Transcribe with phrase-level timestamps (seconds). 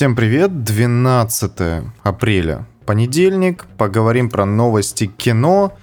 [0.00, 1.52] Всем привет, 12
[2.02, 5.76] апреля, понедельник, поговорим про новости кино,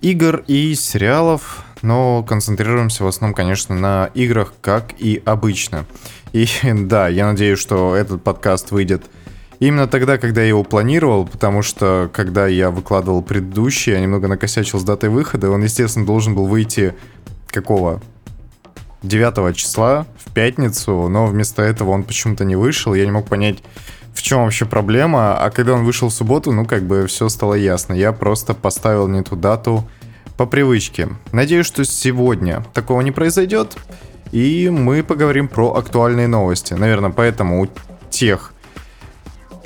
[0.00, 5.86] игр и сериалов, но концентрируемся в основном, конечно, на играх, как и обычно.
[6.32, 9.02] И да, я надеюсь, что этот подкаст выйдет
[9.58, 14.78] именно тогда, когда я его планировал, потому что когда я выкладывал предыдущий, я немного накосячил
[14.78, 16.94] с датой выхода, он, естественно, должен был выйти
[17.48, 18.00] какого?
[19.02, 22.94] 9 числа в пятницу, но вместо этого он почему-то не вышел.
[22.94, 23.58] Я не мог понять,
[24.12, 25.36] в чем вообще проблема.
[25.38, 27.94] А когда он вышел в субботу, ну, как бы все стало ясно.
[27.94, 29.88] Я просто поставил не ту дату
[30.36, 31.08] по привычке.
[31.32, 33.76] Надеюсь, что сегодня такого не произойдет.
[34.32, 36.74] И мы поговорим про актуальные новости.
[36.74, 37.68] Наверное, поэтому у
[38.10, 38.52] тех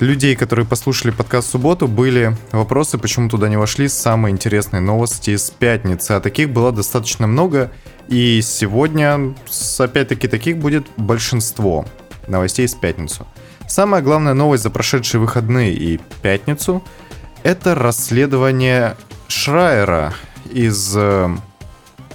[0.03, 5.35] людей, которые послушали подкаст в субботу, были вопросы, почему туда не вошли самые интересные новости
[5.35, 6.11] с пятницы.
[6.11, 7.71] А таких было достаточно много.
[8.07, 9.33] И сегодня,
[9.79, 11.85] опять-таки, таких будет большинство
[12.27, 13.25] новостей с пятницу.
[13.67, 16.83] Самая главная новость за прошедшие выходные и пятницу–
[17.43, 18.95] это расследование
[19.27, 20.13] Шрайера
[20.51, 21.29] из э,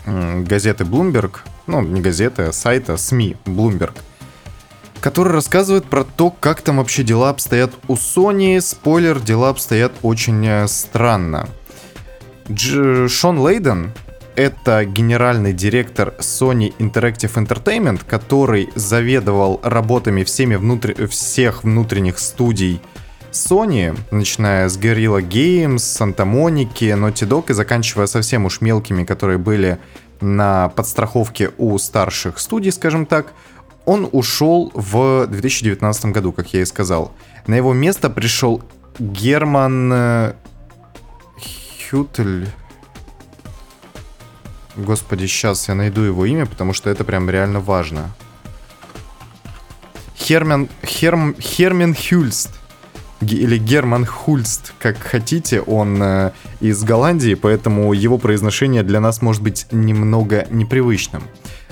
[0.06, 3.94] газеты Bloomberg, ну, не газеты, а сайта СМИ Bloomberg,
[5.00, 8.60] который рассказывает про то, как там вообще дела обстоят у Sony.
[8.60, 11.48] Спойлер, дела обстоят очень э, странно.
[12.48, 13.92] Дж Шон Лейден,
[14.34, 21.08] это генеральный директор Sony Interactive Entertainment, который заведовал работами всеми внутр...
[21.08, 22.80] всех внутренних студий
[23.32, 29.38] Sony, начиная с Guerrilla Games, Santa Monica, Naughty Dog и заканчивая совсем уж мелкими, которые
[29.38, 29.78] были
[30.20, 33.32] на подстраховке у старших студий, скажем так,
[33.88, 37.10] он ушел в 2019 году, как я и сказал.
[37.46, 38.62] На его место пришел
[38.98, 40.32] Герман э,
[41.88, 42.48] Хютель.
[44.76, 48.10] Господи, сейчас я найду его имя, потому что это прям реально важно.
[50.18, 52.50] Хермен, Херм, Хермен Хюльст.
[53.22, 59.42] Или Герман Хульст, как хотите, он э, из Голландии, поэтому его произношение для нас может
[59.42, 61.22] быть немного непривычным.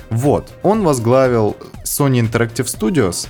[0.09, 1.55] Вот, он возглавил
[1.97, 3.27] Sony Interactive Studios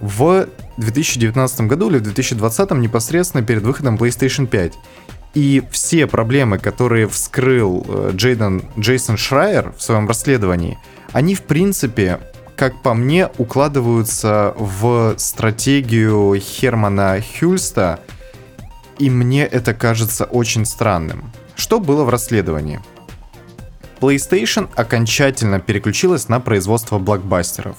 [0.00, 4.74] в 2019 году или в 2020 непосредственно перед выходом PlayStation 5.
[5.34, 10.78] И все проблемы, которые вскрыл э, Джейден, Джейсон Шрайер в своем расследовании,
[11.12, 12.20] они, в принципе,
[12.56, 18.00] как по мне, укладываются в стратегию Хермана Хюльста,
[18.98, 21.32] и мне это кажется очень странным.
[21.56, 22.80] Что было в расследовании?
[24.02, 27.76] PlayStation окончательно переключилась на производство блокбастеров,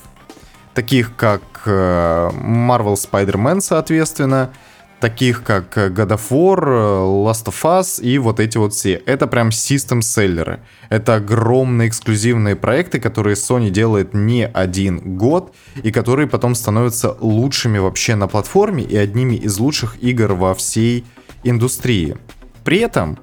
[0.73, 4.53] таких как э, Marvel Spider-Man, соответственно,
[5.01, 8.93] таких как э, God of War, э, Last of Us и вот эти вот все.
[9.05, 10.61] Это прям систем-селлеры.
[10.87, 17.79] Это огромные эксклюзивные проекты, которые Sony делает не один год и которые потом становятся лучшими
[17.79, 21.03] вообще на платформе и одними из лучших игр во всей
[21.43, 22.15] индустрии.
[22.63, 23.19] При этом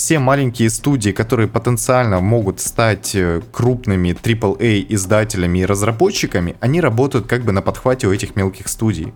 [0.00, 7.26] все маленькие студии, которые потенциально могут стать э, крупными AAA издателями и разработчиками, они работают
[7.26, 9.12] как бы на подхвате у этих мелких студий.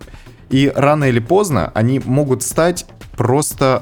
[0.51, 2.85] И рано или поздно они могут стать
[3.17, 3.81] просто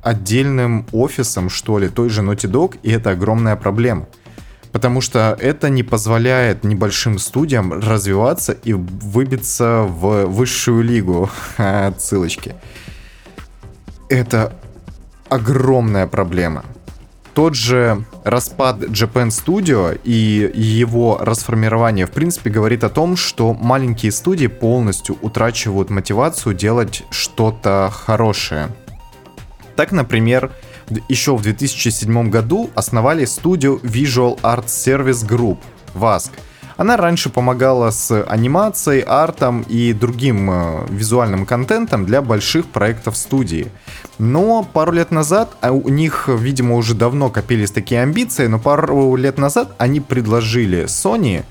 [0.00, 4.06] отдельным офисом, что ли, той же Naughty Dog, и это огромная проблема.
[4.70, 11.28] Потому что это не позволяет небольшим студиям развиваться и выбиться в высшую лигу.
[11.56, 12.54] Отсылочки.
[14.08, 14.52] Это
[15.34, 16.64] огромная проблема
[17.34, 24.12] тот же распад Japan Studio и его расформирование, в принципе, говорит о том, что маленькие
[24.12, 28.68] студии полностью утрачивают мотивацию делать что-то хорошее.
[29.76, 30.52] Так, например,
[31.08, 35.58] еще в 2007 году основали студию Visual Art Service Group,
[35.94, 36.30] VASC,
[36.76, 43.68] она раньше помогала с анимацией, артом и другим э, визуальным контентом для больших проектов студии.
[44.22, 49.16] Но пару лет назад, а у них, видимо, уже давно копились такие амбиции, но пару
[49.16, 51.42] лет назад они предложили Sony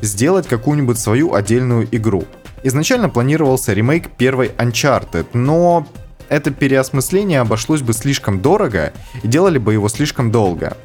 [0.00, 2.22] сделать какую-нибудь свою отдельную игру.
[2.62, 5.88] Изначально планировался ремейк первой Uncharted, но
[6.28, 8.92] это переосмысление обошлось бы слишком дорого
[9.24, 10.76] и делали бы его слишком долго.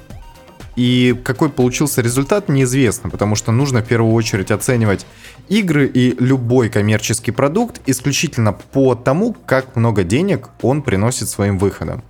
[0.76, 5.06] И какой получился результат, неизвестно, потому что нужно в первую очередь оценивать
[5.48, 12.04] игры и любой коммерческий продукт исключительно по тому, как много денег он приносит своим выходом.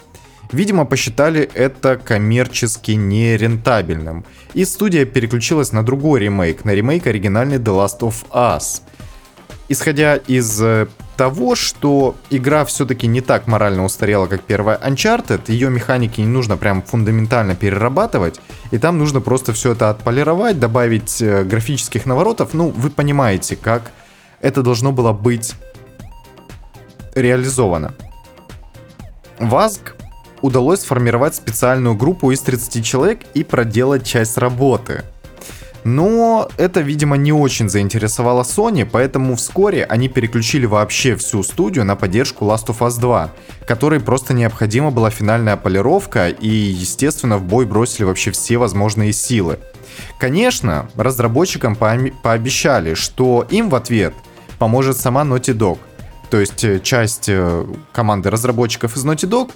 [0.51, 4.25] Видимо, посчитали это коммерчески нерентабельным.
[4.53, 8.81] И студия переключилась на другой ремейк, на ремейк оригинальный The Last of Us.
[9.67, 15.69] Исходя из э, того, что игра все-таки не так морально устарела, как первая Uncharted, ее
[15.69, 18.39] механики не нужно прям фундаментально перерабатывать,
[18.71, 23.91] и там нужно просто все это отполировать, добавить э, графических наворотов, ну, вы понимаете, как
[24.41, 25.53] это должно было быть
[27.15, 27.93] реализовано.
[29.39, 29.95] ВАЗГ
[30.41, 35.03] удалось сформировать специальную группу из 30 человек и проделать часть работы.
[35.85, 41.95] Но это, видимо, не очень заинтересовало Sony, поэтому вскоре они переключили вообще всю студию на
[41.95, 43.29] поддержку Last of Us 2,
[43.67, 49.59] которой просто необходима была финальная полировка и, естественно, в бой бросили вообще все возможные силы.
[50.17, 54.15] Конечно, разработчикам пообещали, что им в ответ
[54.57, 55.77] поможет сама Naughty Dog.
[56.31, 59.51] То есть э, часть э, команды разработчиков из Naughty Dog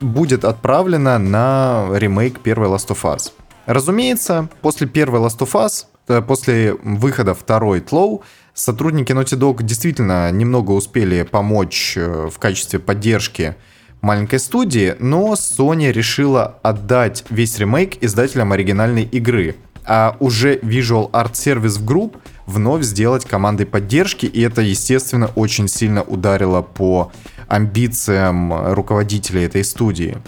[0.00, 3.30] будет отправлена на ремейк первой Last of Us.
[3.66, 8.22] Разумеется, после первой Last of Us, э, после выхода второй Тлоу,
[8.54, 13.56] сотрудники Naughty Dog действительно немного успели помочь в качестве поддержки
[14.02, 19.54] маленькой студии, но Sony решила отдать весь ремейк издателям оригинальной игры,
[19.84, 22.16] а уже Visual Art Service Group
[22.46, 27.12] вновь сделать командой поддержки, и это, естественно, очень сильно ударило по
[27.48, 30.18] амбициям руководителей этой студии.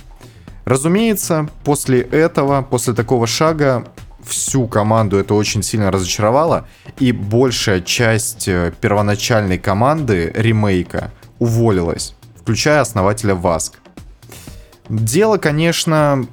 [0.64, 3.84] Разумеется, после этого, после такого шага,
[4.24, 6.66] всю команду это очень сильно разочаровало,
[6.98, 13.74] и большая часть э, первоначальной команды ремейка уволилась, включая основателя Васк.
[14.88, 16.26] Дело, конечно,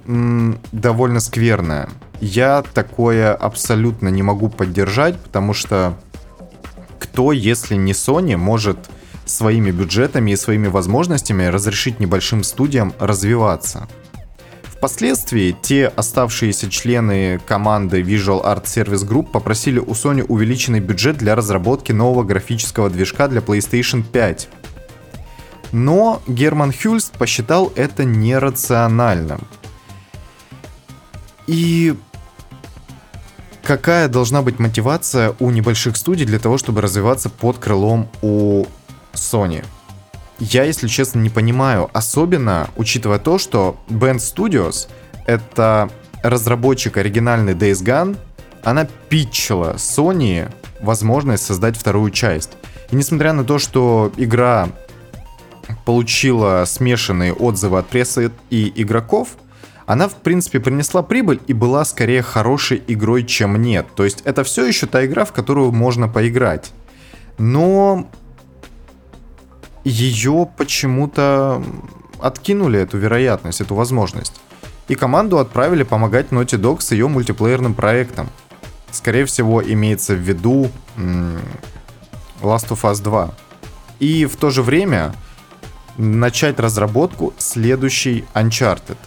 [0.71, 1.89] довольно скверное.
[2.19, 5.97] Я такое абсолютно не могу поддержать, потому что
[6.99, 8.77] кто, если не Sony, может
[9.25, 13.87] своими бюджетами и своими возможностями разрешить небольшим студиям развиваться?
[14.81, 21.35] Впоследствии те оставшиеся члены команды Visual Art Service Group попросили у Sony увеличенный бюджет для
[21.35, 24.49] разработки нового графического движка для PlayStation 5.
[25.71, 29.41] Но Герман Хюльст посчитал это нерациональным.
[31.45, 31.93] И
[33.61, 38.65] какая должна быть мотивация у небольших студий для того, чтобы развиваться под крылом у
[39.13, 39.63] Sony?
[40.41, 41.91] Я, если честно, не понимаю.
[41.93, 44.87] Особенно учитывая то, что Band Studios—
[45.27, 45.91] это
[46.23, 48.17] разработчик оригинальный Days Gone,
[48.63, 50.51] она питчила Sony
[50.81, 52.53] возможность создать вторую часть.
[52.89, 54.69] И несмотря на то, что игра
[55.85, 59.37] получила смешанные отзывы от прессы и игроков,
[59.85, 63.85] она, в принципе, принесла прибыль и была скорее хорошей игрой, чем нет.
[63.95, 66.71] То есть это все еще та игра, в которую можно поиграть.
[67.37, 68.09] Но
[69.83, 71.63] ее почему-то
[72.19, 74.41] откинули эту вероятность, эту возможность.
[74.87, 78.29] И команду отправили помогать Naughty Dog с ее мультиплеерным проектом.
[78.91, 80.69] Скорее всего, имеется в виду
[82.41, 83.31] Last of Us 2.
[83.99, 85.13] И в то же время
[85.97, 88.97] начать разработку следующей Uncharted.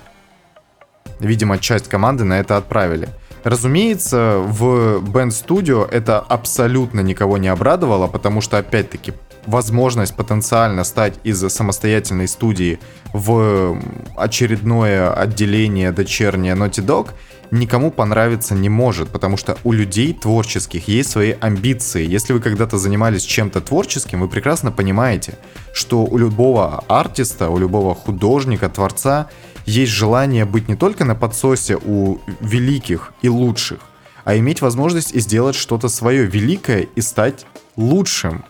[1.20, 3.08] Видимо, часть команды на это отправили.
[3.44, 9.12] Разумеется, в Band Studio это абсолютно никого не обрадовало, потому что, опять-таки,
[9.46, 12.78] возможность потенциально стать из самостоятельной студии
[13.12, 13.78] в
[14.16, 17.10] очередное отделение дочернее Naughty Dog
[17.50, 22.06] никому понравиться не может, потому что у людей творческих есть свои амбиции.
[22.06, 25.38] Если вы когда-то занимались чем-то творческим, вы прекрасно понимаете,
[25.72, 29.28] что у любого артиста, у любого художника, творца
[29.66, 33.78] есть желание быть не только на подсосе у великих и лучших,
[34.24, 38.44] а иметь возможность и сделать что-то свое великое и стать лучшим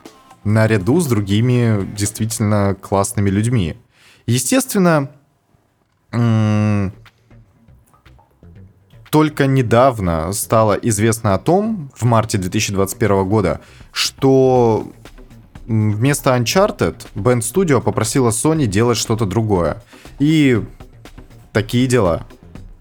[0.45, 3.77] наряду с другими действительно классными людьми.
[4.27, 5.11] Естественно,
[9.11, 13.61] только недавно стало известно о том, в марте 2021 года,
[13.93, 14.89] что
[15.67, 19.83] вместо Uncharted Band Studio попросила Sony делать что-то другое.
[20.19, 20.63] И
[21.53, 22.27] такие дела.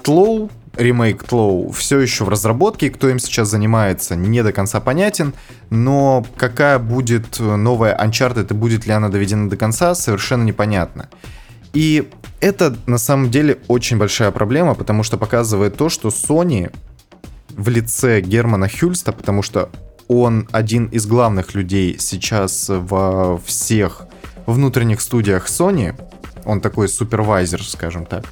[0.02, 5.34] Тлоу ремейк Тлоу все еще в разработке, кто им сейчас занимается, не до конца понятен,
[5.70, 11.10] но какая будет новая Uncharted и будет ли она доведена до конца, совершенно непонятно.
[11.74, 16.74] И это на самом деле очень большая проблема, потому что показывает то, что Sony
[17.50, 19.70] в лице Германа Хюльста, потому что
[20.08, 24.08] он один из главных людей сейчас во всех
[24.46, 25.96] внутренних студиях Sony,
[26.46, 28.25] он такой супервайзер, скажем так,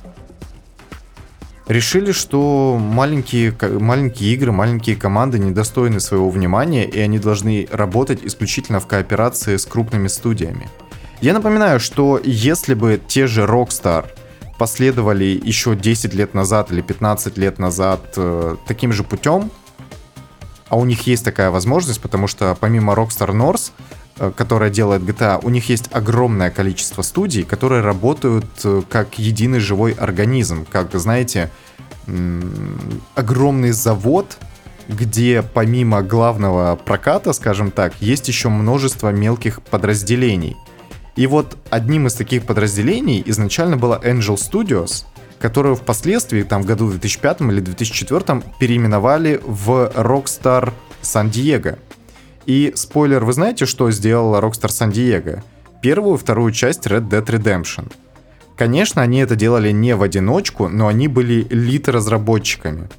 [1.71, 8.79] решили, что маленькие, маленькие игры, маленькие команды недостойны своего внимания, и они должны работать исключительно
[8.79, 10.69] в кооперации с крупными студиями.
[11.21, 14.05] Я напоминаю, что если бы те же Rockstar
[14.57, 19.49] последовали еще 10 лет назад или 15 лет назад э, таким же путем,
[20.67, 23.71] а у них есть такая возможность, потому что помимо Rockstar North,
[24.29, 29.93] которая делает GTA, у них есть огромное количество студий, которые работают э, как единый живой
[29.93, 31.49] организм, как, знаете,
[33.15, 34.37] огромный завод,
[34.87, 40.57] где помимо главного проката, скажем так, есть еще множество мелких подразделений.
[41.15, 45.05] И вот одним из таких подразделений изначально была Angel Studios,
[45.39, 51.77] которую впоследствии, там в году 2005 или 2004 переименовали в Rockstar San Diego.
[52.45, 55.41] И спойлер, вы знаете, что сделала Rockstar San Diego?
[55.81, 57.91] Первую вторую часть Red Dead Redemption.
[58.57, 62.89] Конечно, они это делали не в одиночку, но они были лид-разработчиками.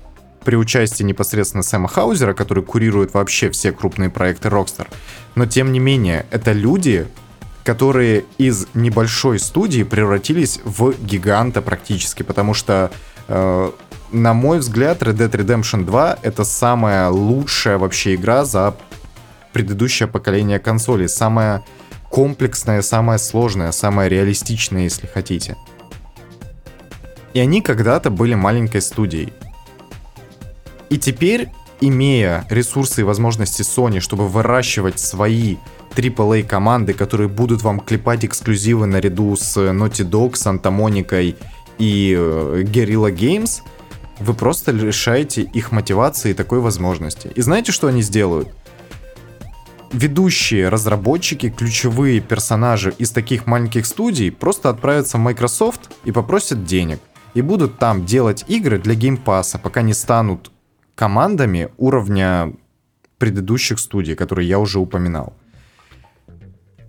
[0.45, 4.89] При участии непосредственно Сэма Хаузера, который курирует вообще все крупные проекты Rockstar.
[5.37, 7.07] Но тем не менее, это люди,
[7.65, 12.91] которые из небольшой студии превратились в гиганта практически, потому что,
[13.29, 13.71] э,
[14.11, 18.75] на мой взгляд, Red Dead Redemption 2 это самая лучшая вообще игра за
[19.53, 21.63] предыдущее поколение консолей, самая
[22.11, 25.57] комплексная, самая сложная, самая реалистичная, если хотите.
[27.35, 29.33] И они когда-то были маленькой студией.
[30.91, 31.49] И теперь,
[31.81, 35.57] имея ресурсы и возможности Sony, чтобы выращивать свои
[35.95, 41.35] AAA команды, которые будут вам клепать эксклюзивы наряду с Naughty Dog, Santa Monica
[41.79, 43.63] и э, Guerrilla Games,
[44.21, 47.31] вы просто лишаете их мотивации и такой возможности.
[47.35, 48.49] И знаете, что они сделают?
[49.93, 57.01] Ведущие разработчики, ключевые персонажи из таких маленьких студий просто отправятся в Microsoft и попросят денег.
[57.35, 60.51] И будут там делать игры для геймпаса, пока не станут
[60.95, 62.53] командами уровня
[63.19, 65.35] предыдущих студий, которые я уже упоминал.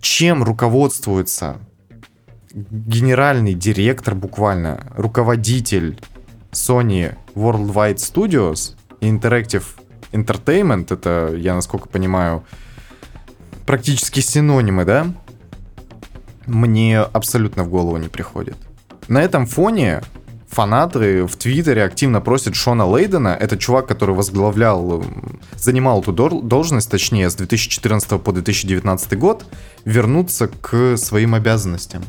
[0.00, 1.58] Чем руководствуется
[2.52, 5.98] генеральный директор буквально, руководитель
[6.52, 9.64] Sony Worldwide Studios Interactive
[10.12, 12.44] Entertainment, это, я насколько понимаю,
[13.66, 15.06] практически синонимы, да,
[16.46, 18.56] мне абсолютно в голову не приходит.
[19.08, 20.02] На этом фоне
[20.48, 25.04] фанаты в Твиттере активно просят Шона Лейдена, это чувак, который возглавлял,
[25.56, 29.46] занимал эту должность, точнее, с 2014 по 2019 год,
[29.84, 32.04] вернуться к своим обязанностям.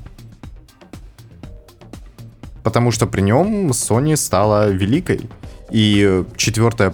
[2.64, 5.30] Потому что при нем Sony стала великой.
[5.72, 6.94] И четвертая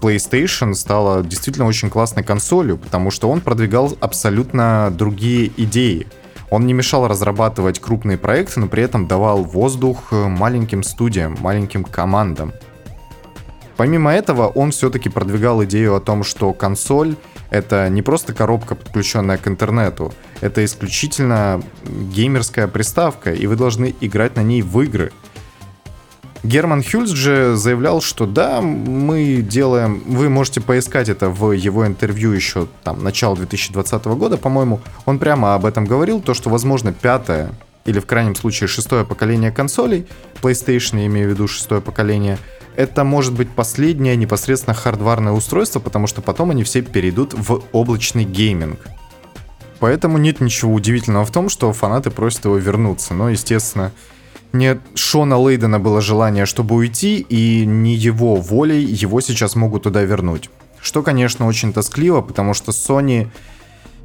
[0.00, 6.06] PlayStation стала действительно очень классной консолью, потому что он продвигал абсолютно другие идеи.
[6.50, 12.52] Он не мешал разрабатывать крупные проекты, но при этом давал воздух маленьким студиям, маленьким командам.
[13.76, 17.16] Помимо этого, он все-таки продвигал идею о том, что консоль
[17.50, 24.36] это не просто коробка, подключенная к интернету, это исключительно геймерская приставка, и вы должны играть
[24.36, 25.12] на ней в игры–
[26.44, 32.32] Герман Хюльс же заявлял, что да, мы делаем, вы можете поискать это в его интервью
[32.32, 37.50] еще там начала 2020 года, по-моему, он прямо об этом говорил, то, что возможно пятое
[37.84, 40.06] или в крайнем случае шестое поколение консолей,
[40.40, 42.38] PlayStation, я имею в виду шестое поколение,
[42.76, 48.24] это может быть последнее непосредственно хардварное устройство, потому что потом они все перейдут в облачный
[48.24, 48.78] гейминг.
[49.80, 53.14] Поэтому нет ничего удивительного в том, что фанаты просят его вернуться.
[53.14, 53.92] Но, естественно,
[54.52, 60.02] не Шона Лейдена было желание, чтобы уйти, и не его волей его сейчас могут туда
[60.02, 60.50] вернуть.
[60.80, 63.28] Что, конечно, очень тоскливо, потому что Sony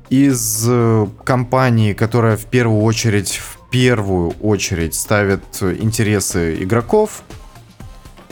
[0.10, 7.24] из э, компании, которая в первую очередь, в первую очередь ставит интересы игроков,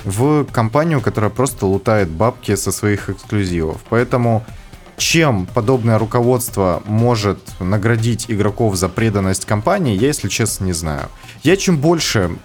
[0.03, 3.81] в компанию, которая просто лутает бабки со своих эксклюзивов.
[3.89, 4.43] Поэтому
[5.01, 11.09] чем подобное руководство может наградить игроков за преданность компании, я, если честно, не знаю.
[11.41, 12.37] Я чем больше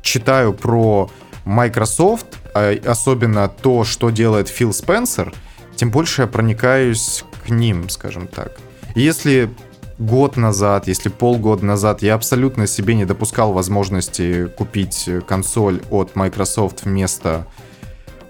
[0.00, 1.10] читаю про
[1.44, 5.34] Microsoft, а особенно то, что делает Фил Спенсер,
[5.74, 8.56] тем больше я проникаюсь к ним, скажем так.
[8.94, 9.50] если
[9.98, 16.84] год назад, если полгода назад я абсолютно себе не допускал возможности купить консоль от Microsoft
[16.84, 17.46] вместо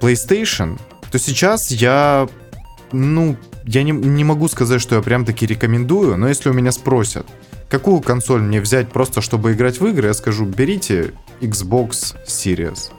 [0.01, 0.81] PlayStation,
[1.13, 2.29] то сейчас я
[2.93, 6.73] ну, я не, не могу сказать, что я прям таки рекомендую, но если у меня
[6.73, 7.27] спросят,
[7.69, 12.91] какую консоль мне взять просто, чтобы играть в игры, я скажу, берите Xbox Series.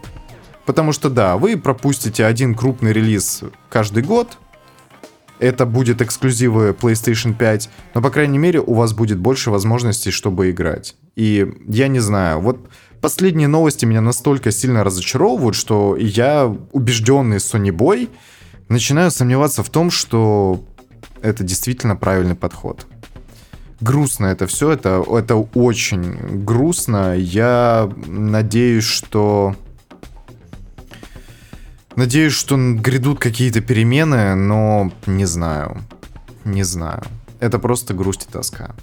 [0.65, 4.37] Потому что да, вы пропустите один крупный релиз каждый год,
[5.39, 10.49] это будет эксклюзивы PlayStation 5, но, по крайней мере, у вас будет больше возможностей, чтобы
[10.49, 10.95] играть.
[11.15, 12.69] И я не знаю, вот
[13.01, 18.09] последние новости меня настолько сильно разочаровывают, что я убежденный Sony Boy,
[18.69, 20.63] начинаю сомневаться в том, что
[21.21, 22.87] это действительно правильный подход.
[23.79, 27.15] Грустно это все, это, это очень грустно.
[27.15, 29.55] Я надеюсь, что...
[31.95, 35.81] Надеюсь, что грядут какие-то перемены, но не знаю.
[36.45, 37.03] Не знаю.
[37.39, 38.75] Это просто грусть и тоска.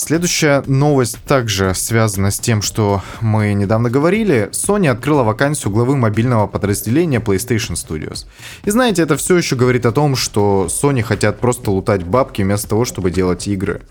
[0.00, 4.48] Следующая новость также связана с тем, что мы недавно говорили.
[4.52, 8.24] Sony открыла вакансию главы мобильного подразделения PlayStation Studios.
[8.64, 12.68] И знаете, это все еще говорит о том, что Sony хотят просто лутать бабки вместо
[12.68, 13.82] того, чтобы делать игры.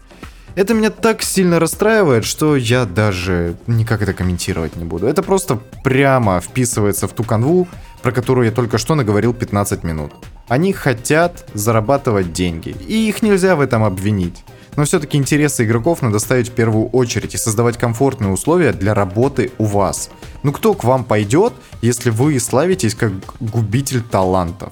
[0.55, 5.07] Это меня так сильно расстраивает, что я даже никак это комментировать не буду.
[5.07, 7.67] Это просто прямо вписывается в ту канву,
[8.01, 10.13] про которую я только что наговорил 15 минут.
[10.47, 14.45] Они хотят зарабатывать деньги, и их нельзя в этом обвинить.
[14.77, 19.51] Но все-таки интересы игроков надо ставить в первую очередь и создавать комфортные условия для работы
[19.57, 20.11] у вас.
[20.43, 24.71] Ну кто к вам пойдет, если вы славитесь как губитель талантов?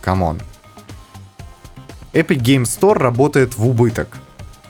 [0.00, 0.40] Come on.
[2.14, 4.16] Epic Game Store работает в убыток.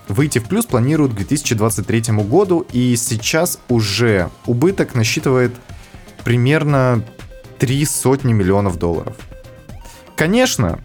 [0.08, 5.54] Выйти в плюс планируют к 2023 году, и сейчас уже убыток насчитывает
[6.24, 7.04] примерно
[7.58, 9.16] три сотни миллионов долларов.
[10.16, 10.80] Конечно,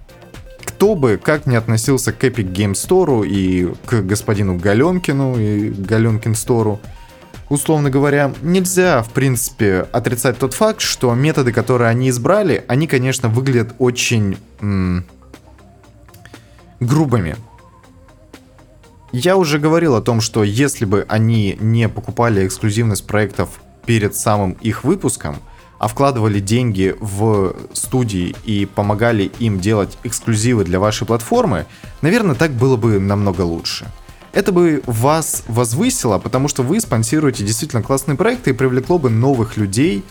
[0.70, 6.36] кто бы как не относился к Epic Game Store и к господину Галенкину и Галенкин
[6.36, 6.80] Стору,
[7.50, 13.30] условно говоря, нельзя, в принципе, отрицать тот факт, что методы, которые они избрали, они, конечно,
[13.30, 15.06] выглядят очень м-
[16.80, 17.36] грубыми.
[19.12, 24.52] Я уже говорил о том, что если бы они не покупали эксклюзивность проектов перед самым
[24.62, 25.38] их выпуском,
[25.80, 31.66] а вкладывали деньги в студии и помогали им делать эксклюзивы для вашей платформы,
[32.02, 33.88] наверное, так было бы намного лучше.
[34.34, 39.58] Это бы вас возвысило, потому что вы спонсируете действительно классные проекты и привлекло бы новых
[39.58, 40.04] людей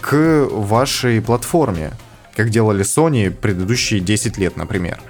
[0.00, 1.92] к вашей платформе,
[2.34, 5.00] как делали Sony предыдущие 10 лет, например.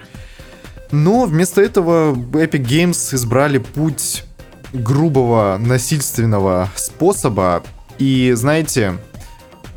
[0.91, 4.25] Но вместо этого Epic Games избрали путь
[4.73, 7.63] грубого насильственного способа.
[7.99, 8.95] И знаете,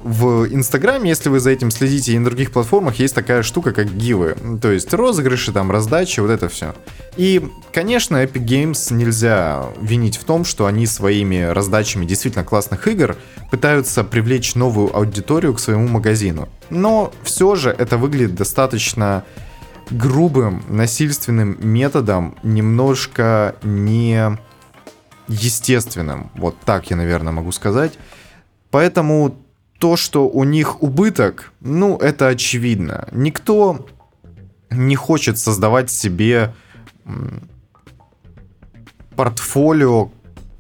[0.04, 3.88] в Инстаграме, если вы за этим следите, и на других платформах есть такая штука, как
[3.96, 4.36] гивы.
[4.62, 6.76] То есть розыгрыши, там, раздачи, вот это все.
[7.16, 13.16] И, конечно, Epic Games нельзя винить в том, что они своими раздачами действительно классных игр
[13.50, 16.50] пытаются привлечь новую аудиторию к своему магазину.
[16.70, 19.24] Но все же это выглядит достаточно
[19.90, 24.38] грубым, насильственным методом, немножко не
[25.28, 26.30] естественным.
[26.36, 27.94] Вот так я, наверное, могу сказать.
[28.70, 29.38] Поэтому
[29.84, 33.06] то, что у них убыток, ну, это очевидно.
[33.12, 33.86] Никто
[34.70, 36.54] не хочет создавать себе
[39.18, 40.10] портфолио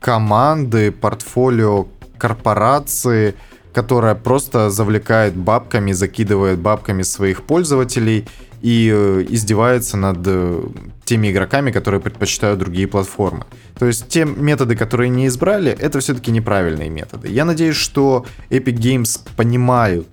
[0.01, 3.35] команды, портфолио корпорации,
[3.71, 8.27] которая просто завлекает бабками, закидывает бабками своих пользователей
[8.63, 10.63] и э, издевается над э,
[11.03, 13.45] теми игроками, которые предпочитают другие платформы.
[13.77, 17.27] То есть те методы, которые не избрали, это все-таки неправильные методы.
[17.27, 20.07] Я надеюсь, что Epic Games понимают,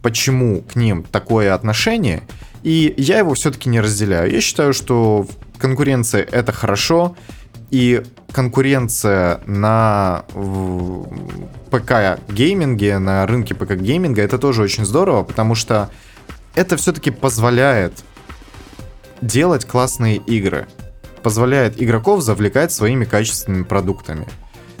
[0.00, 2.22] почему к ним такое отношение,
[2.62, 4.30] и я его все-таки не разделяю.
[4.30, 5.26] Я считаю, что
[5.58, 7.16] конкуренция это хорошо,
[7.72, 10.24] и конкуренция на
[11.72, 15.90] ПК гейминге, на рынке ПК гейминга, это тоже очень здорово, потому что
[16.56, 17.92] это все-таки позволяет
[19.20, 20.66] делать классные игры.
[21.22, 24.26] Позволяет игроков завлекать своими качественными продуктами.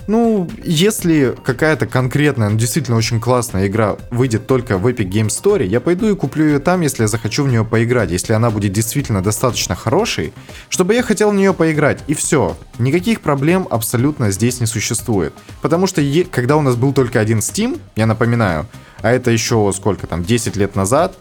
[0.06, 5.66] Ну, если какая-то конкретная, ну, действительно очень классная игра выйдет только в Epic Game Store,
[5.66, 8.72] я пойду и куплю ее там, если я захочу в нее поиграть, если она будет
[8.72, 10.32] действительно достаточно хорошей,
[10.68, 12.56] чтобы я хотел в нее поиграть, и все.
[12.78, 15.32] Никаких проблем абсолютно здесь не существует.
[15.60, 18.66] Потому что когда у нас был только один Steam, я напоминаю,
[19.02, 21.16] а это еще сколько там, 10 лет назад,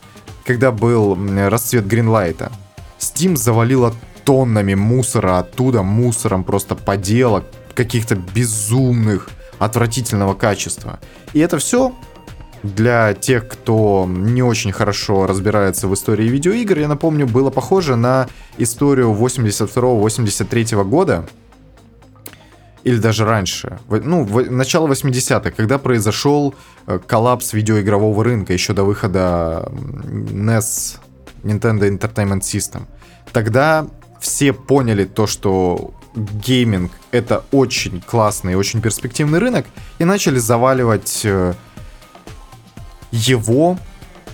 [0.46, 1.18] когда был
[1.50, 2.52] расцвет Гринлайта,
[3.00, 9.30] Steam завалила тоннами мусора оттуда, мусором просто поделок, каких-то безумных,
[9.60, 11.00] отвратительного качества.
[11.34, 11.94] И это все
[12.64, 18.28] для тех, кто не очень хорошо разбирается в истории видеоигр, я напомню, было похоже на
[18.58, 21.28] историю 82-83 года,
[22.86, 26.54] или даже раньше, ну, в, начало 80-х, когда произошел
[26.86, 31.00] э, коллапс видеоигрового рынка еще до выхода NES,
[31.44, 32.84] Nintendo Entertainment System.
[33.34, 33.88] Тогда
[34.20, 39.66] все поняли то, что гейминг это очень классный очень перспективный рынок,
[39.98, 41.56] и начали заваливать э,
[43.12, 43.80] его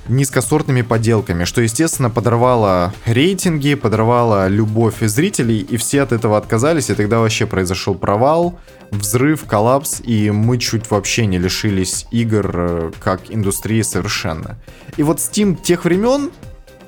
[0.08, 6.96] низкосортными поделками, что, естественно, подорвало рейтинги, подорвало любовь зрителей, и все от этого отказались, и
[6.96, 8.60] тогда вообще произошел провал,
[8.92, 14.58] взрыв, коллапс, и мы чуть вообще не лишились игр э, как индустрии совершенно.
[14.98, 16.32] И вот Steam тех времен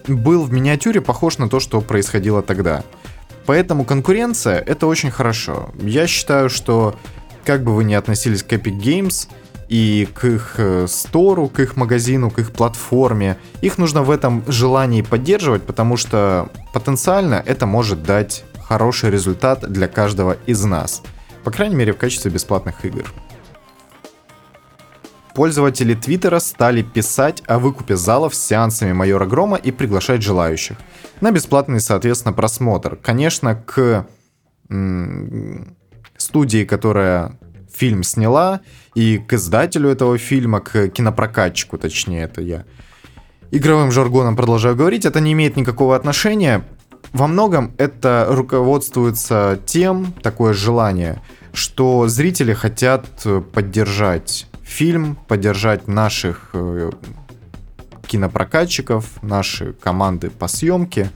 [0.08, 2.84] был в миниатюре похож на то, что происходило тогда.
[3.45, 5.71] Поэтому конкуренция— это очень хорошо.
[5.82, 6.95] Я считаю, что
[7.45, 9.28] как бы вы ни относились к Epic Games—
[9.73, 13.39] и к их э, стору, к их магазину, к их платформе.
[13.62, 19.88] Их нужно в этом желании поддерживать, потому что потенциально это может дать хороший результат для
[19.88, 21.01] каждого из нас.
[21.43, 23.12] По крайней мере, в качестве бесплатных игр.
[25.33, 30.77] Пользователи Твиттера стали писать о выкупе залов с сеансами Майора Грома и приглашать желающих
[31.19, 32.95] на бесплатный, соответственно, просмотр.
[32.95, 34.05] Конечно, к
[36.17, 37.39] студии, которая
[37.73, 38.62] фильм сняла,
[38.95, 42.65] и к издателю этого фильма, к кинопрокатчику, точнее, это я
[43.53, 46.65] игровым жаргоном продолжаю говорить, это не имеет никакого отношения.
[47.12, 51.21] Во многом это руководствуется тем, такое желание,
[51.53, 53.05] что зрители хотят
[53.53, 56.89] поддержать фильм, поддержать наших э,
[58.07, 61.12] кинопрокатчиков, наши команды по съемке,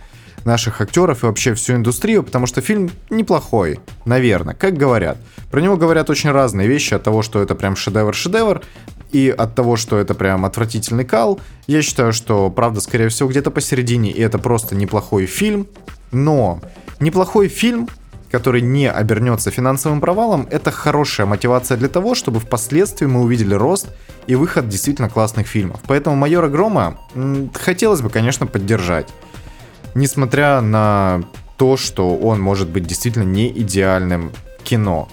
[0.47, 5.17] наших актеров и вообще всю индустрию, потому что фильм неплохой, наверное, как говорят.
[5.51, 8.63] Про него говорят очень разные вещи, от того, что это прям шедевр-шедевр,
[9.11, 11.39] и от того, что это прям отвратительный кал.
[11.67, 15.67] Я считаю, что правда, скорее всего, где-то посередине, и это просто неплохой фильм.
[16.11, 16.59] Но
[16.99, 17.87] неплохой фильм
[18.29, 23.87] который не обернется финансовым провалом, это хорошая мотивация для того, чтобы впоследствии мы увидели рост
[24.27, 25.79] и выход действительно классных фильмов.
[25.87, 26.97] Поэтому «Майора Грома»
[27.53, 29.07] хотелось бы, конечно, поддержать.
[29.95, 31.23] Несмотря на
[31.57, 34.31] то, что он может быть действительно не идеальным
[34.63, 35.09] кино.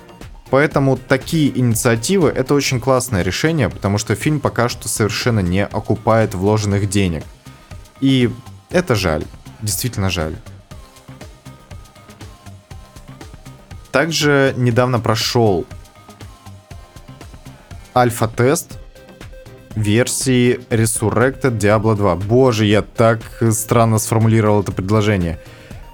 [0.50, 6.34] Поэтому такие инициативы— это очень классное решение, потому что фильм пока что совершенно не окупает
[6.34, 7.24] вложенных денег.
[8.00, 8.30] И
[8.70, 9.24] это жаль,
[9.62, 10.36] действительно жаль.
[13.90, 15.66] Также недавно прошел
[17.94, 18.78] альфа-тест
[19.76, 22.16] версии Resurrected Diablo 2.
[22.16, 25.38] Боже, я так странно сформулировал это предложение.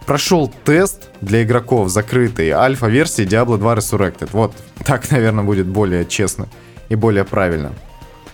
[0.06, 4.30] Прошел тест для игроков закрытой альфа-версии Diablo 2 Resurrected.
[4.32, 6.48] Вот, так, наверное, будет более честно
[6.88, 7.72] и более правильно.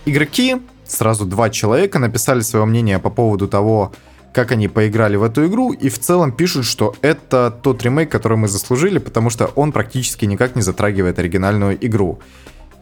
[0.05, 3.91] Игроки, сразу два человека, написали свое мнение по поводу того,
[4.33, 8.37] как они поиграли в эту игру, и в целом пишут, что это тот ремейк, который
[8.37, 12.19] мы заслужили, потому что он практически никак не затрагивает оригинальную игру.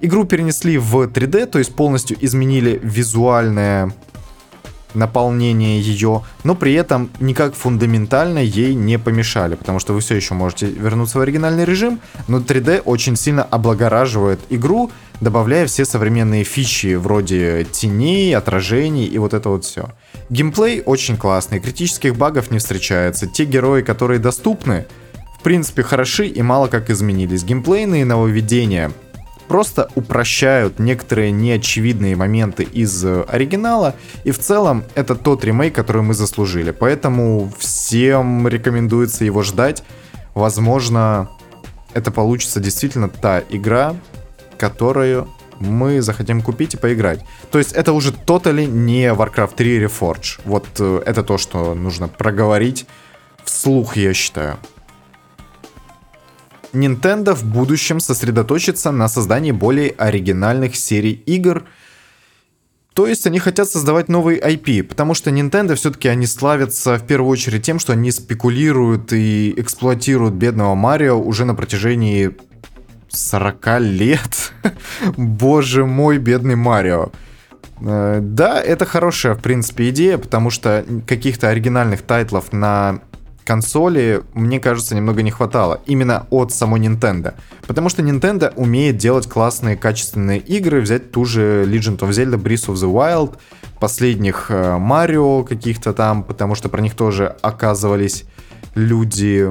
[0.01, 3.93] Игру перенесли в 3D, то есть полностью изменили визуальное
[4.95, 10.33] наполнение ее, но при этом никак фундаментально ей не помешали, потому что вы все еще
[10.33, 16.95] можете вернуться в оригинальный режим, но 3D очень сильно облагораживает игру, добавляя все современные фичи
[16.95, 19.89] вроде теней, отражений и вот это вот все.
[20.29, 24.85] Геймплей очень классный, критических багов не встречается, те герои, которые доступны,
[25.39, 27.43] в принципе хороши и мало как изменились.
[27.43, 28.91] Геймплейные нововведения
[29.47, 36.01] просто упрощают некоторые неочевидные моменты из э, оригинала, и в целом это тот ремейк, который
[36.01, 36.71] мы заслужили.
[36.71, 39.83] Поэтому всем рекомендуется его ждать.
[40.33, 41.29] Возможно,
[41.93, 43.95] это получится действительно та игра,
[44.57, 45.27] которую
[45.59, 47.21] мы захотим купить и поиграть.
[47.51, 50.39] То есть это уже тотали не Warcraft 3 Reforge.
[50.43, 52.85] Вот э, это то, что нужно проговорить
[53.43, 54.57] вслух, я считаю.
[56.75, 61.63] Nintendo в будущем сосредоточится на создании более оригинальных серий игр.
[62.93, 67.29] То есть они хотят создавать новый IP, потому что Nintendo все-таки они славятся в первую
[67.29, 72.37] очередь тем, что они спекулируют и эксплуатируют бедного Марио уже на протяжении
[73.09, 74.53] 40 лет.
[75.17, 77.11] Боже мой, бедный Марио.
[77.81, 83.01] Э, да, это хорошая, в принципе, идея, потому что каких-то оригинальных тайтлов на
[83.45, 85.79] консоли, мне кажется, немного не хватало.
[85.85, 87.35] Именно от самой Nintendo.
[87.67, 90.81] Потому что Nintendo умеет делать классные, качественные игры.
[90.81, 93.37] Взять ту же Legend of Zelda Breath of the Wild,
[93.79, 98.25] последних Марио э, каких-то там, потому что про них тоже оказывались
[98.75, 99.49] люди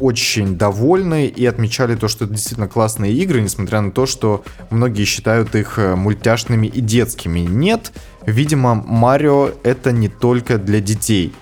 [0.00, 5.04] очень довольны и отмечали то, что это действительно классные игры, несмотря на то, что многие
[5.04, 7.40] считают их э, мультяшными и детскими.
[7.40, 7.92] Нет,
[8.26, 11.32] видимо, Марио это не только для детей.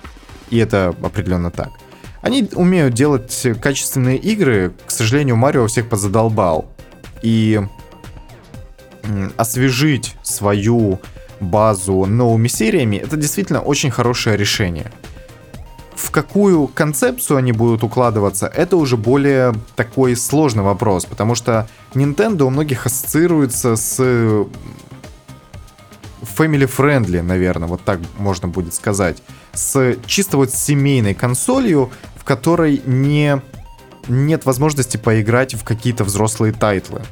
[0.50, 1.70] И это определенно так.
[2.22, 4.72] Они умеют делать качественные игры.
[4.86, 6.66] К сожалению, Марио всех позадолбал.
[7.22, 7.60] И
[9.36, 11.00] освежить свою
[11.40, 14.90] базу новыми сериями, это действительно очень хорошее решение.
[15.94, 22.42] В какую концепцию они будут укладываться, это уже более такой сложный вопрос, потому что Nintendo
[22.42, 24.46] у многих ассоциируется с
[26.26, 32.82] family friendly, наверное, вот так можно будет сказать с чисто вот семейной консолью, в которой
[32.86, 33.40] не,
[34.08, 37.02] нет возможности поиграть в какие-то взрослые тайтлы.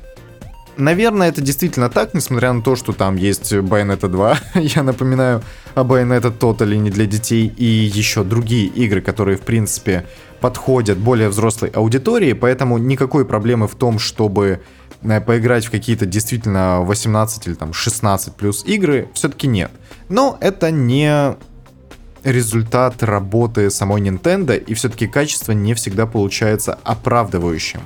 [0.76, 4.38] Наверное, это действительно так, несмотря на то, что там есть Bayonetta 2.
[4.54, 5.42] Я напоминаю
[5.74, 10.04] о Bayonetta Totally не для детей и еще другие игры, которые, в принципе,
[10.40, 14.60] подходят более взрослой аудитории, поэтому никакой проблемы в том, чтобы
[15.26, 19.70] поиграть в какие-то действительно 18 или там 16 плюс игры, все-таки нет.
[20.08, 21.36] Но это не
[22.22, 27.80] результат работы самой Nintendo, и все-таки качество не всегда получается оправдывающим.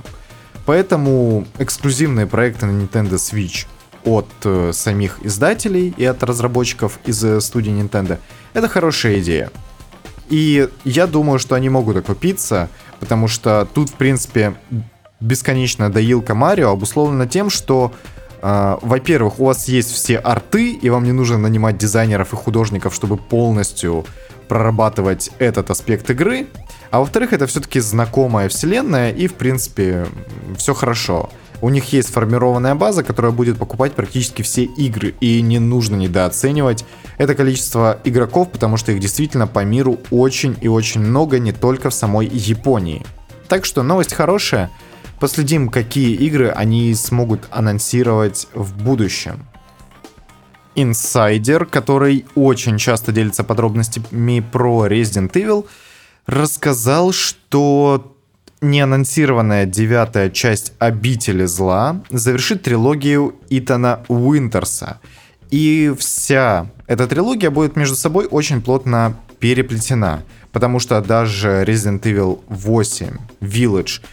[0.65, 3.67] Поэтому эксклюзивные проекты на Nintendo Switch
[4.05, 8.19] от э, самих издателей и от разработчиков из э, студии Nintendo
[8.53, 9.51] это хорошая идея.
[10.29, 12.69] И я думаю, что они могут окупиться,
[13.01, 14.55] потому что тут, в принципе,
[15.21, 17.93] бесконечно доилка Марио обусловлена тем, что
[18.41, 22.95] Uh, во-первых, у вас есть все арты, и вам не нужно нанимать дизайнеров и художников,
[22.95, 24.07] чтобы полностью
[24.47, 26.47] прорабатывать этот аспект игры.
[26.93, 30.07] А во-вторых, это все-таки знакомая вселенная, и, в принципе,
[30.57, 31.31] все хорошо.
[31.61, 36.85] У них есть сформированная база, которая будет покупать практически все игры, и не нужно недооценивать
[37.17, 41.91] это количество игроков, потому что их действительно по миру очень и очень много, не только
[41.91, 43.05] в самой Японии.
[43.49, 44.71] Так что новость хорошая,
[45.21, 49.47] Последим, какие игры они смогут анонсировать в будущем.
[50.77, 55.67] Инсайдер, который очень часто делится подробностями про Resident Evil,
[56.27, 58.17] рассказал, что
[58.61, 65.01] неанонсированная девятая часть «Обители зла» завершит трилогию Итана Уинтерса.
[65.51, 72.41] И вся эта трилогия будет между собой очень плотно переплетена, потому что даже Resident Evil
[72.49, 74.01] 8 Village—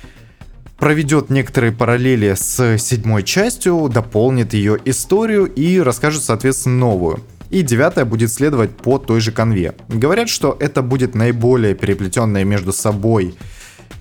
[0.86, 7.22] проведет некоторые параллели с седьмой частью, дополнит ее историю и расскажет, соответственно, новую.
[7.50, 9.74] И девятая будет следовать по той же конве.
[9.90, 13.34] Говорят, что это будет наиболее переплетенная между собой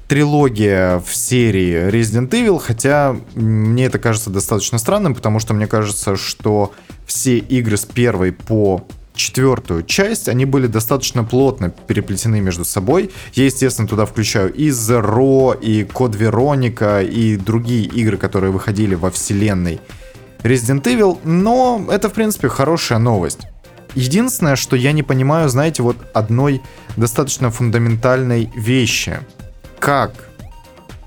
[0.09, 6.17] трилогия в серии Resident Evil, хотя мне это кажется достаточно странным, потому что мне кажется,
[6.17, 6.75] что
[7.07, 13.11] все игры с первой по четвертую часть, они были достаточно плотно переплетены между собой.
[13.35, 19.11] Я, естественно, туда включаю и Zero, и Код Вероника, и другие игры, которые выходили во
[19.11, 19.81] вселенной
[20.43, 23.41] Resident Evil, но это, в принципе, хорошая новость.
[23.95, 26.61] Единственное, что я не понимаю, знаете, вот одной
[26.97, 29.21] достаточно фундаментальной вещи.
[29.79, 30.13] Как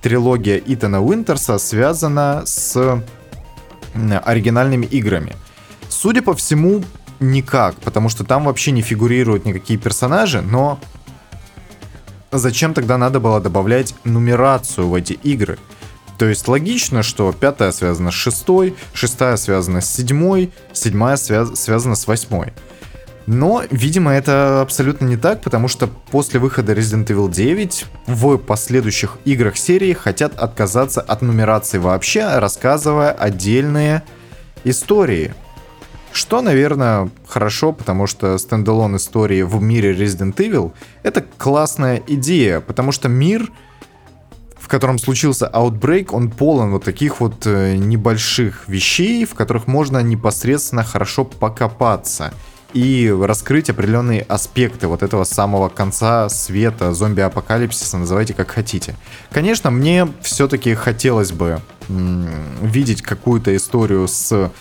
[0.01, 3.03] трилогия Итана Уинтерса связана с
[3.93, 5.35] оригинальными играми?
[5.89, 6.83] Судя по всему,
[7.19, 10.79] никак, потому что там вообще не фигурируют никакие персонажи, но
[12.31, 15.57] зачем тогда надо было добавлять нумерацию в эти игры?
[16.17, 21.95] То есть логично, что пятая связана с шестой, шестая связана с седьмой, седьмая связ- связана
[21.95, 22.53] с восьмой.
[23.27, 29.17] Но, видимо, это абсолютно не так, потому что после выхода Resident Evil 9 в последующих
[29.25, 34.01] играх серии хотят отказаться от нумерации вообще, рассказывая отдельные
[34.63, 35.35] истории.
[36.17, 40.71] Что, наверное, хорошо, потому что стендалон истории в мире Resident Evil—
[41.03, 43.51] это классная идея, потому что мир,
[44.57, 50.01] в котором случился Outbreak, он полон вот таких вот э, небольших вещей, в которых можно
[50.01, 52.33] непосредственно хорошо покопаться
[52.73, 58.95] и раскрыть определенные аспекты вот этого самого конца света, зомби-апокалипсиса, называйте как хотите.
[59.29, 62.27] Конечно, мне все-таки хотелось бы м-
[62.63, 64.51] видеть какую-то историю с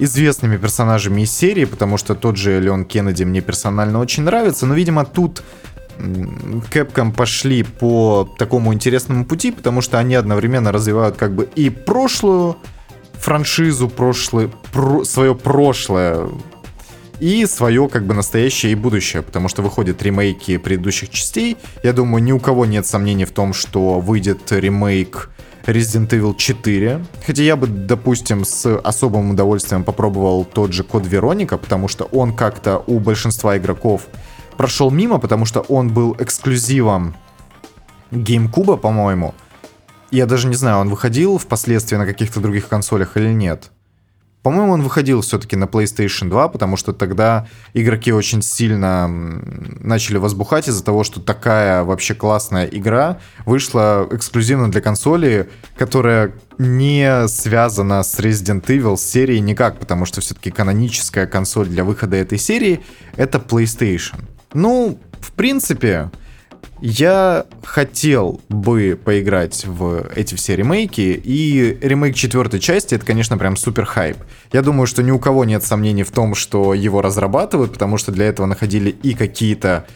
[0.00, 4.74] известными персонажами из серии, потому что тот же Леон Кеннеди мне персонально очень нравится, но,
[4.74, 5.42] видимо, тут
[5.98, 12.56] Capcom пошли по такому интересному пути, потому что они одновременно развивают как бы и прошлую
[13.18, 16.28] франшизу, прошлое, про, свое прошлое
[17.20, 21.58] и свое как бы настоящее и будущее, потому что выходят ремейки предыдущих частей.
[21.82, 25.28] Я думаю, ни у кого нет сомнений в том, что выйдет ремейк
[25.70, 27.04] Resident Evil 4.
[27.26, 32.34] Хотя я бы, допустим, с особым удовольствием попробовал тот же Код Вероника, потому что он
[32.34, 34.06] как-то у большинства игроков
[34.56, 37.16] прошел мимо, потому что он был эксклюзивом
[38.10, 39.34] GameCube, по-моему.
[40.10, 43.70] Я даже не знаю, он выходил впоследствии на каких-то других консолях или нет.
[44.42, 50.66] По-моему, он выходил все-таки на PlayStation 2, потому что тогда игроки очень сильно начали возбухать
[50.66, 58.18] из-за того, что такая вообще классная игра вышла эксклюзивно для консоли, которая не связана с
[58.18, 62.80] Resident Evil серией никак, потому что все-таки каноническая консоль для выхода этой серии—
[63.16, 64.20] это PlayStation.
[64.54, 66.10] Ну, в принципе,
[66.80, 73.56] я хотел бы поиграть в эти все ремейки, и ремейк четвертой части это, конечно, прям
[73.56, 74.16] супер хайп.
[74.52, 78.12] Я думаю, что ни у кого нет сомнений в том, что его разрабатывают, потому что
[78.12, 79.86] для этого находили и какие-то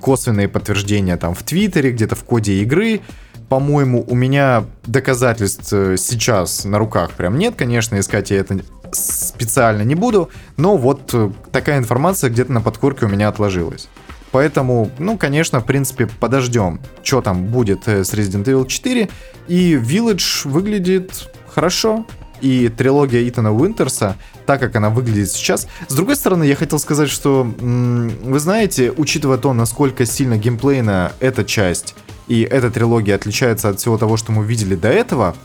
[0.00, 3.00] косвенные подтверждения там в Твиттере, где-то в коде игры.
[3.48, 8.58] По-моему, у меня доказательств э, сейчас на руках прям нет, конечно, искать я это
[8.90, 13.88] специально не буду, но вот э, такая информация где-то на подкорке у меня отложилась.
[14.32, 19.08] Поэтому, ну, конечно, в принципе, подождем, что там будет э, с Resident Evil 4.
[19.48, 22.06] И Village выглядит хорошо.
[22.42, 25.66] и трилогия Итана Уинтерса, так как она выглядит сейчас.
[25.88, 31.44] С другой стороны, я хотел сказать, что, вы знаете, учитывая то, насколько сильно геймплейна эта
[31.44, 31.94] часть
[32.28, 35.36] и эта трилогия отличается от всего того, что мы видели до этого,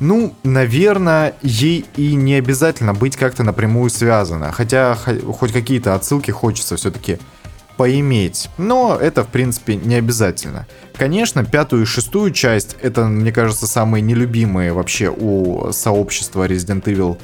[0.00, 4.52] ну, наверное, ей и не обязательно быть как-то напрямую связана.
[4.52, 7.18] Хотя хоть какие-то отсылки хочется все-таки
[7.76, 8.48] поиметь.
[8.58, 10.66] Но это, в принципе, не обязательно.
[10.94, 17.18] Конечно, пятую и шестую часть, это, мне кажется, самые нелюбимые вообще у сообщества Resident Evil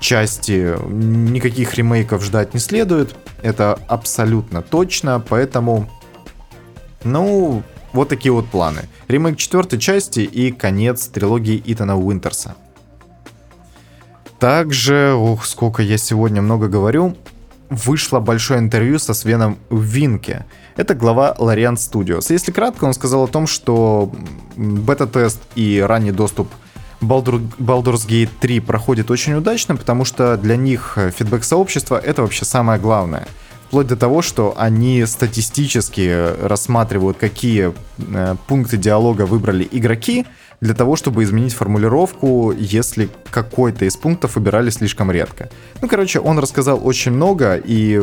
[0.00, 0.76] части.
[0.88, 3.14] Никаких ремейков ждать не следует.
[3.42, 5.88] Это абсолютно точно, поэтому...
[7.04, 7.62] Ну,
[7.92, 8.82] вот такие вот планы.
[9.08, 12.54] Ремейк четвертой части и конец трилогии Итана Уинтерса.
[14.38, 17.16] Также, ух, сколько я сегодня много говорю,
[17.74, 20.46] вышло большое интервью со Свеном Винке.
[20.76, 22.26] Это глава Larian Studios.
[22.30, 24.12] Если кратко, он сказал о том, что
[24.56, 26.48] бета-тест и ранний доступ
[27.00, 32.44] Baldur, Baldur's Gate 3 проходит очень удачно, потому что для них фидбэк сообщества это вообще
[32.44, 33.26] самое главное–
[33.74, 40.26] вплоть до того, что они статистически рассматривают, какие э, пункты диалога выбрали игроки,
[40.64, 45.50] для того, чтобы изменить формулировку, если какой-то из пунктов выбирали слишком редко.
[45.82, 48.00] Ну, короче, он рассказал очень много, и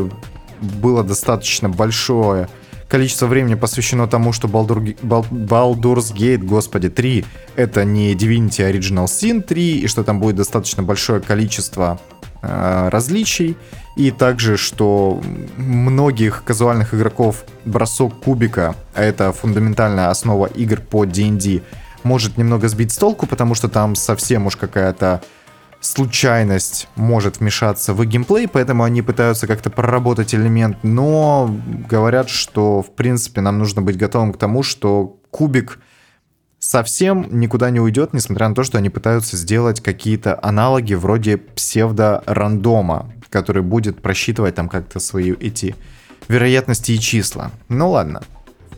[0.62, 2.48] было достаточно большое
[2.88, 9.42] количество времени посвящено тому, что Baldur, Baldur's Gate, господи, 3 это не Divinity Original Sin
[9.42, 12.00] 3, и что там будет достаточно большое количество
[12.44, 13.58] э, различий,
[13.96, 15.20] и также, что
[15.58, 21.62] многих казуальных игроков бросок кубика, а это фундаментальная основа игр по D&D,
[22.04, 25.22] может немного сбить с толку, потому что там совсем уж какая-то
[25.82, 31.54] случайность может вмешаться в геймплей, поэтому они пытаются как-то проработать элемент, но
[31.90, 35.80] говорят, что в принципе нам нужно быть готовым к тому, что кубик
[36.60, 43.12] совсем никуда не уйдет, несмотря на то, что они пытаются сделать какие-то аналоги вроде псевдо-рандома,
[43.30, 45.76] который будет просчитывать там как-то свои эти
[46.28, 47.52] вероятности и числа.
[47.68, 48.22] Ну ладно.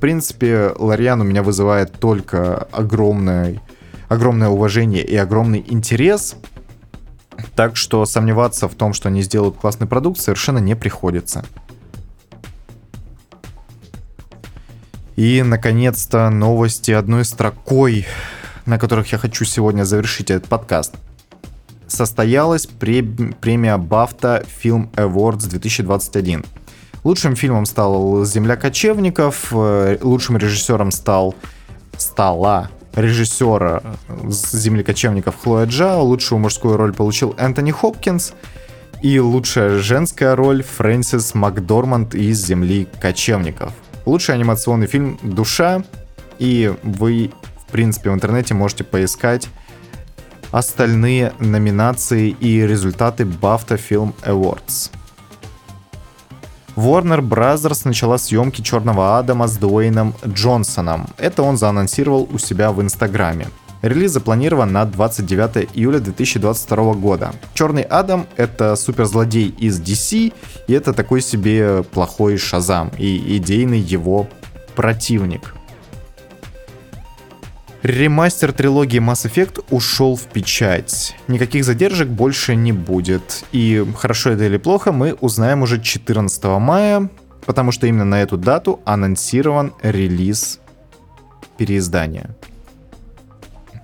[0.04, 3.62] Принципе, Лариан у меня вызывает только огромное,
[4.10, 6.36] огромное уважение и огромный интерес.
[7.56, 11.46] Так что сомневаться в том, что они сделают классный продукт, совершенно не приходится.
[15.16, 18.06] И, наконец-то, новости одной строкой,
[18.66, 20.96] на которых я хочу сегодня завершить этот подкаст
[21.88, 26.44] состоялась премия BAFTA Film Awards 2021.
[27.04, 31.36] Лучшим фильмом стал «Земля кочевников», э, лучшим режиссером стал
[31.98, 33.82] стала режиссера
[34.30, 38.34] «Земли кочевников» Хлоя Джао, лучшую мужскую роль получил Энтони Хопкинс,
[39.02, 43.74] и лучшая женская роль Фрэнсис Макдорманд из «Земли кочевников».
[44.06, 45.84] Лучший анимационный фильм «Душа»,
[46.40, 47.32] и вы,
[47.68, 49.50] в принципе, в интернете можете поискать
[50.52, 54.90] остальные номинации и результаты BAFTA Film Awards.
[56.76, 57.86] Warner Bros.
[57.86, 61.08] начала съемки Черного Адама с Дуэйном Джонсоном.
[61.18, 63.48] Это он заанонсировал у себя в Инстаграме.
[63.84, 67.34] Релиз запланирован на 29 июля 2022 года.
[67.54, 70.34] Черный Адам— это суперзлодей из DC,
[70.68, 74.28] и это такой себе плохой Шазам и идейный его
[74.76, 75.54] противник.
[77.84, 81.18] Ремастер трилогии Mass Effect ушел в печать.
[81.28, 83.44] Никаких задержек больше не будет.
[83.52, 87.10] И хорошо это или плохо, мы узнаем уже 14 мая,
[87.46, 90.62] потому что именно на эту дату анонсирован релиз
[91.58, 92.30] переиздания.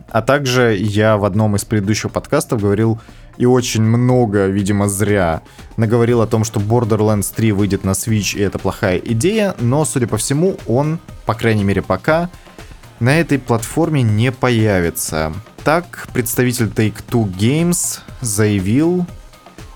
[0.09, 3.01] А также я в одном из предыдущих подкастов говорил
[3.38, 5.41] и очень много, видимо, зря
[5.75, 10.07] наговорил о том, что Borderlands 3 выйдет на Switch, и это плохая идея, но, судя
[10.07, 12.29] по всему, он, по крайней мере пока,
[12.99, 15.33] на этой платформе не появится.
[15.63, 19.05] Так, представитель Take-Two Games заявил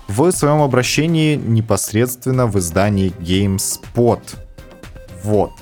[0.08, 4.20] в своем обращении непосредственно в издании GameSpot.
[5.22, 5.52] Вот.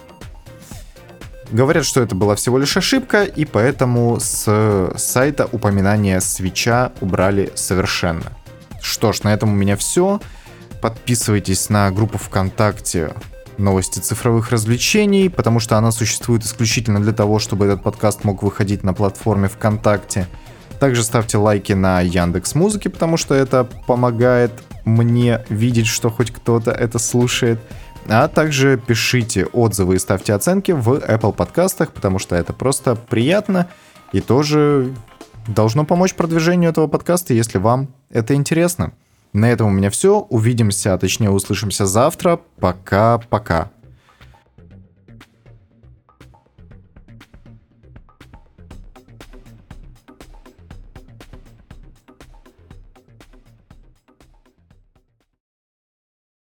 [1.50, 8.32] Говорят, что это была всего лишь ошибка, и поэтому с сайта упоминания свеча убрали совершенно.
[8.80, 10.20] Что ж, на этом у меня все.
[10.80, 13.12] Подписывайтесь на группу ВКонтакте
[13.62, 18.82] новости цифровых развлечений, потому что она существует исключительно для того, чтобы этот подкаст мог выходить
[18.82, 20.26] на платформе ВКонтакте.
[20.78, 24.52] Также ставьте лайки на Яндекс Музыке, потому что это помогает
[24.84, 27.60] мне видеть, что хоть кто-то это слушает.
[28.08, 33.68] А также пишите отзывы и ставьте оценки в Apple подкастах, потому что это просто приятно
[34.12, 34.92] и тоже
[35.46, 38.92] должно помочь продвижению этого подкаста, если вам это интересно.
[39.32, 40.20] На этом у меня все.
[40.20, 42.40] Увидимся, а точнее услышимся завтра.
[42.58, 43.70] Пока-пока.